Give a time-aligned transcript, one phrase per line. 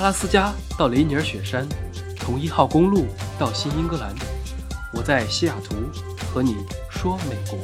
[0.00, 1.68] 阿拉斯加到雷尼尔雪山，
[2.16, 3.04] 从一号公路
[3.38, 4.14] 到新英格兰，
[4.94, 5.74] 我在西雅图
[6.32, 6.56] 和你
[6.90, 7.58] 说美国。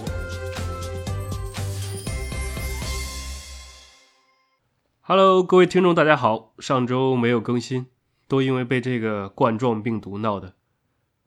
[5.01, 6.53] Hello，各位听众，大家好。
[6.59, 7.87] 上周没有更新，
[8.29, 10.57] 都因为被这个冠状病毒闹的。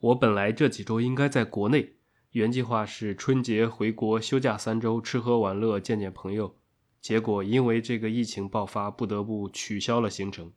[0.02, 1.96] 我本来这几周应该在国内，
[2.34, 6.56] 原计划是春节回国休假三周，吃喝玩乐，见见朋友。
[7.02, 10.52] 结果因为这个疫情爆发，不得不取消了行程。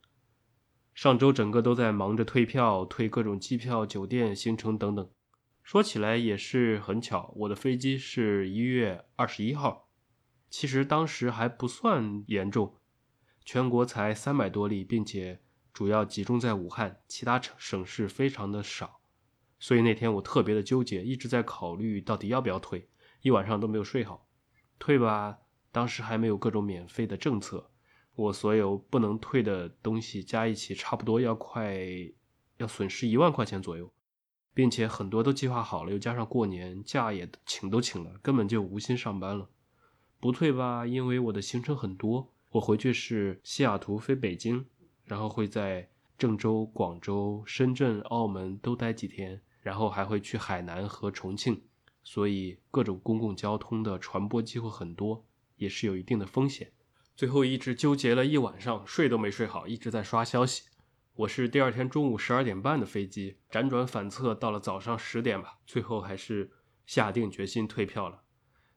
[0.94, 5.10] 上周整个都在忙着退票、退各种机票、酒店行程等等。
[5.62, 9.88] 说起来也是很巧，我的飞机是一月二十一号。
[10.50, 12.76] 其实当时还不算严重，
[13.44, 15.40] 全国才三百多例，并且
[15.72, 19.00] 主要集中在武汉，其他省省市非常的少。
[19.58, 22.88] 所以那天我特别的纠结，一直在考虑到底要不要退，
[23.22, 24.28] 一晚上都没有睡好。
[24.78, 25.38] 退吧。
[25.74, 27.70] 当时还没有各种免费的政策，
[28.14, 31.76] 我所有不能退的东西加一起，差不多要快
[32.58, 33.90] 要损失一万块钱左右，
[34.52, 39.48] 并且很多都计划好了，又加上过年假也请都请了，根本就无心上班了。
[40.20, 44.66] 不退吧，因为我的行程很多，我回去是西雅图飞北京，
[45.04, 45.88] 然后会在
[46.18, 51.62] 郑州、广州、深圳、澳门都待几天，然后还会去海南和重庆，
[52.04, 55.24] 所以各种公共交通的传播机会很多。
[55.56, 56.72] 也是有一定的风险，
[57.14, 60.62] 最后一直纠结了一晚上，睡都没睡好，一直在刷消息。
[61.14, 66.50] 我是第二天中午十二点半的飞机，辗转反侧到了早上十点吧，最后还是
[66.86, 68.22] 下定决心退票了。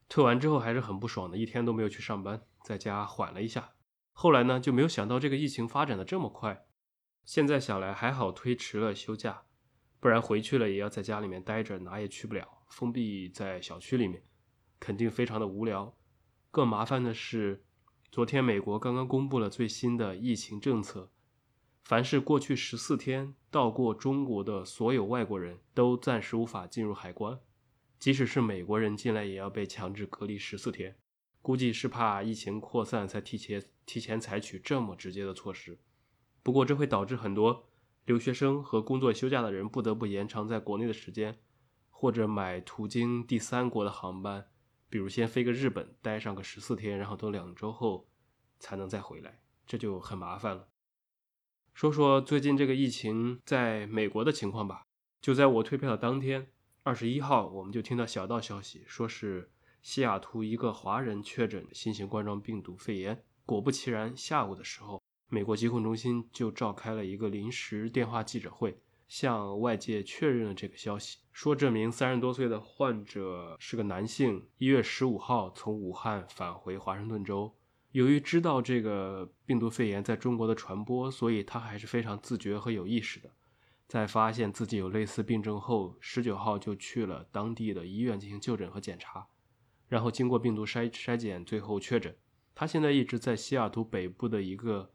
[0.10, 3.72] 退完之后还是很不爽的，一天都没有去上班，在家缓了一下。
[4.12, 6.66] 后来呢，就没有想到这个疫情发展的这么快。
[7.24, 9.44] 现在想来还好推迟了休假，
[10.02, 14.22] 不然回去了也要在家里面待着，哪也去不了，封闭在小区里面，
[14.78, 15.98] 肯定非常的无聊。
[16.52, 17.66] 更麻烦的是，
[18.16, 21.12] 昨天美国刚刚公布了最新的疫情政策，
[21.84, 27.38] 凡是过去十四天到过中国的所有外国人都暂时无法进入海关，
[28.00, 30.96] 即使是美国人进来也要被强制隔离十四天。
[31.42, 35.78] 估计是怕疫情扩散才提前提前采取这么直接的措施。
[36.42, 37.68] 不过这会导致很多
[38.06, 41.38] 留学生和工作休假的人不得不延长在国内的时间，
[41.90, 44.48] 或者买途经第三国的航班。
[44.96, 48.08] 比如先飞个日本，待上个十四天，然后等两周后
[48.60, 50.70] 才能再回来，这就很麻烦了。
[51.74, 54.84] 说说最近这个疫情在美国的情况吧。
[55.20, 56.48] 就在我退票的当天，
[56.84, 59.52] 二十一号，我们就听到小道消息，说是
[59.82, 63.22] 西雅图一个华人确诊新型冠状病毒肺炎。
[63.46, 68.80] 果不其然，下午的时候，美国疾控中心就召开了一个临时电话记者会。
[69.08, 77.56] 向外界确认了这个消息，说这名三十多岁的患者是个男性，一月十五号从武汉返回华盛顿州。
[77.92, 83.32] 由于知道这个病毒肺炎在中国的传播，所以他还是非常自觉和有意识的。
[83.88, 89.28] 在发现自己有类似病症后，十九号就去了当地的医院进行就诊和检查，
[89.88, 92.18] 然后经过病毒筛筛检，最后确诊。
[92.56, 94.92] 他现在一直在西雅图北部的一个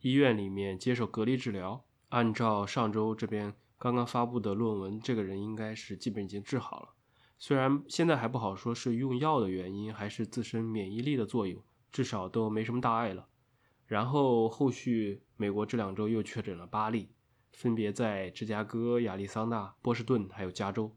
[0.00, 1.84] 医院里面接受隔离治疗。
[2.12, 6.90] 按照上周这边刚刚发布的论文，这个人应该是基本已经治好了。
[7.38, 13.28] 虽然现在还不好说是用药的原因还是自身免疫力的作用，至少都没什么大碍了。
[13.86, 17.08] 然后后续美国这两周又确诊了八例，
[17.54, 20.94] 分别在芝加哥、亚利桑那、波士顿还有加州。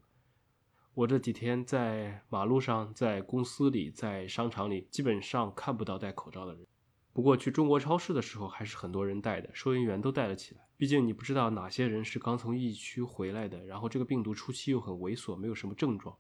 [0.96, 6.68] 我这几天在马路上、在公司里、在商场里，基本上看不到戴口罩的人。
[7.16, 10.68] 不过去中国超市的时候，还是很多人戴的，收银员都戴了起来。
[10.76, 16.18] 毕竟你不知道哪些人是刚从疫区回来的，然后这个病毒初期又很猥琐，没有什么症状，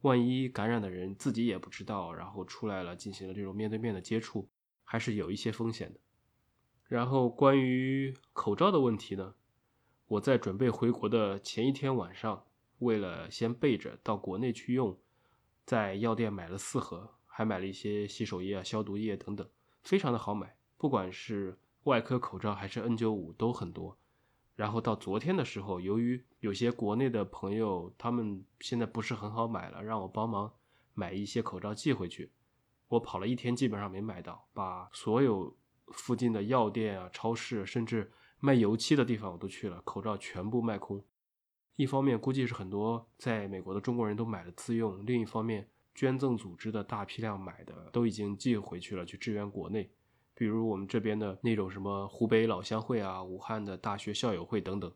[0.00, 4.48] 万一感染的人自己也不知道，然后出来了进行了这种面对面的接触，
[4.82, 6.00] 还是有一些风险的。
[6.88, 9.36] 然后关于口罩的问题呢，
[10.08, 12.44] 我在准备回国的前一天晚上，
[12.80, 14.98] 为了先备着到国内去用，
[15.64, 19.48] 在药店买了四盒，还买了一些洗手液啊、消毒液等等，
[19.82, 21.58] 非常的好买，不管是。
[21.84, 23.98] 外科口罩还是 N95 都很多，
[24.54, 30.52] 然后到昨天的时候，由于有些国内的朋友他们现在不是很好买了，让我帮忙
[30.94, 32.30] 买一些口罩寄回去。
[32.86, 35.56] 我跑了一天，基本上没买到，把所有
[35.88, 41.04] 附近的药店啊、超市，甚至卖油漆的地方我都去了，口罩全部卖空。
[41.74, 49.90] 一方面估计是很多在美国的中国人都买了自用，另一方面捐赠组织的大批量买的都已经寄回去了，去支援国内。
[50.34, 54.92] 比如我们这边的那种什么湖北老乡会啊、武汉的大学校友会等等，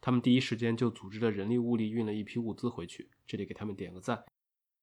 [0.00, 4.24] 他们第一时间就组织了人力物力运了一批物资回去，这里给他们点个赞。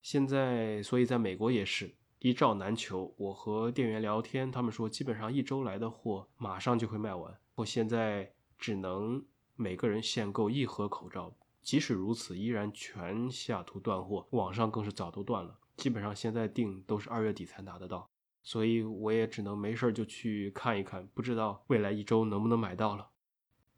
[0.01, 3.13] 现在，所以在美国也是，一照难求。
[3.17, 7.35] 我和店员聊天，他们说基本上一周来的货马上就会卖完。
[7.56, 9.25] 我现在只能
[9.56, 11.33] 每个人限购一盒口罩，
[11.65, 15.57] 即使如此，依然全西雅图断货，网上更是早都断了。
[15.75, 18.07] 基本上现在订都是二月底才拿得到，
[18.44, 23.09] 所以我也只能没事儿就去看一看，不知道未来一周能不能买到了。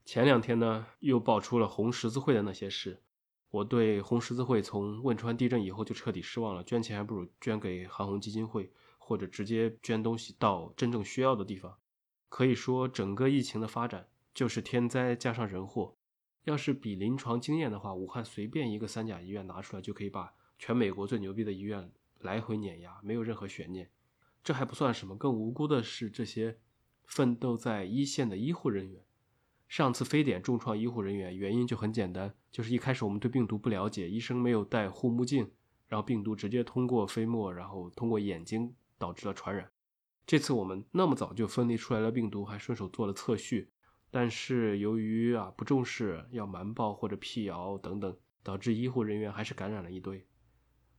[0.03, 3.01] 前两天呢，又爆出了红十字会的那些事。
[3.49, 11.77] 我对红十字会从汶川地震以后就彻底失望了，捐钱还不如捐给韩红基金会，或者直接捐东西到真正需要的地方。
[12.27, 15.96] 可以说，整个疫情的发展就是天灾加上人祸。
[16.47, 23.91] 要是比临床经验的话，武汉随便一个三甲医院拿出来就可以把全美国最牛逼的医院来回碾压，没有任何悬念。
[24.45, 26.57] 这还不算什么，更无辜的是这些
[27.03, 29.03] 奋斗在一线的医护人员。
[29.67, 35.51] 上次非典重创医护人员，原因就很简单，就是一开始我们对病毒不了解，医生没有戴护目镜，
[35.89, 39.69] 然后病毒直接通过飞沫，然后通过眼睛导致了传染。
[40.25, 43.69] 这次我们那么早就分离出来了病毒，还顺手做了测序，
[44.09, 50.25] 但是由于啊不重视，要瞒报或者辟谣等等，导致医护人员还是感染了一堆。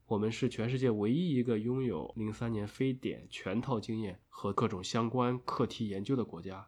[0.05, 6.67] 我们是全世界唯一一个拥有零三年非典全套经验和各种相关课题研究的国家。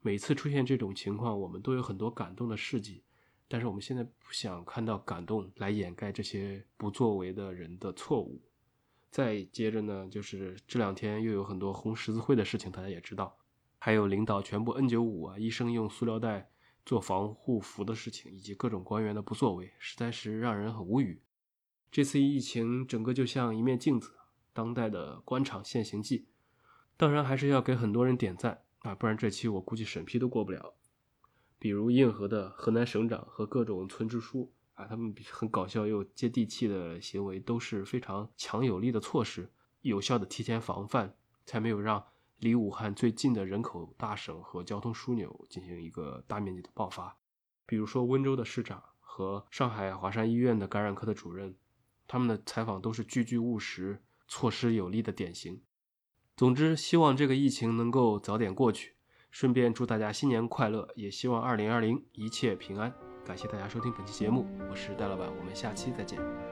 [0.00, 3.02] 每次出现这种情况，我们都有很多感动的事迹，
[3.48, 8.42] 但是我们现在不想看到感动来掩盖这些不作为的人的错误。
[9.10, 13.38] 再接着呢，就是这两天又有很多红十字会的事情，大家也知道，
[13.84, 16.52] 还有领导全部 N95 啊，医生用塑料袋
[16.86, 21.20] 做防护服的事情，以及各种官员的不作为，实在是让人很无语。
[21.90, 24.12] 这次疫情整个就像一面镜子，
[24.52, 26.28] 当代的官场现形记。
[26.96, 28.62] 当然，还是要给很多人点赞。
[28.78, 30.74] 啊，不然这期我估计审批都过不了。
[31.58, 42.06] 比如硬核的河南省长和各种村支书啊，他们很搞笑又接地气的行为都是非常强有力的措施，有效的提前防范，才没有让
[42.42, 47.16] 离武汉最近的人口大省和交通枢纽进行一个大面积的爆发。
[47.64, 51.54] 比如说温州的市长和上海华山医院的感染科的主任，
[52.08, 55.62] 他们的采访都是句句务实、措施有力的典型。
[56.36, 58.96] 总之，希望这个疫情能够早点过去。
[59.30, 62.92] 顺便祝大家新年快乐，也希望二零二零一切平安。
[63.24, 66.51] 感谢大家收听本期节目，我是戴老板，我们下期再见。